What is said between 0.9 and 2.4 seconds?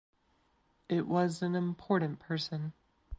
was an important